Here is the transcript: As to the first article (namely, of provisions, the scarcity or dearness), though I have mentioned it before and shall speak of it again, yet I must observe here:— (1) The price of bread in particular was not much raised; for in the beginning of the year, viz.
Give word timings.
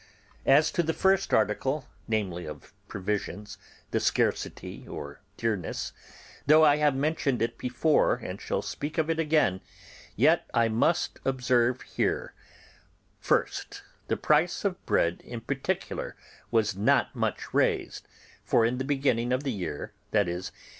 As 0.47 0.71
to 0.71 0.81
the 0.81 0.95
first 0.95 1.31
article 1.31 1.85
(namely, 2.07 2.47
of 2.47 2.73
provisions, 2.87 3.59
the 3.91 3.99
scarcity 3.99 4.87
or 4.87 5.21
dearness), 5.37 5.93
though 6.47 6.65
I 6.65 6.77
have 6.77 6.95
mentioned 6.95 7.39
it 7.39 7.55
before 7.55 8.15
and 8.15 8.41
shall 8.41 8.63
speak 8.63 8.97
of 8.97 9.11
it 9.11 9.19
again, 9.19 9.61
yet 10.15 10.49
I 10.55 10.69
must 10.69 11.19
observe 11.23 11.83
here:— 11.83 12.33
(1) 13.27 13.43
The 14.07 14.17
price 14.17 14.65
of 14.65 14.83
bread 14.87 15.21
in 15.23 15.39
particular 15.41 16.15
was 16.49 16.75
not 16.75 17.15
much 17.15 17.53
raised; 17.53 18.07
for 18.43 18.65
in 18.65 18.79
the 18.79 18.83
beginning 18.83 19.31
of 19.31 19.43
the 19.43 19.51
year, 19.53 19.93
viz. 20.11 20.51